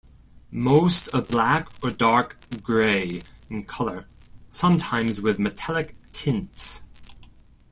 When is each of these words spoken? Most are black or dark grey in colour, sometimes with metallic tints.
Most 0.49 1.09
are 1.13 1.21
black 1.21 1.69
or 1.83 1.91
dark 1.91 2.35
grey 2.63 3.21
in 3.51 3.65
colour, 3.65 4.07
sometimes 4.49 5.21
with 5.21 5.37
metallic 5.37 5.95
tints. 6.11 6.81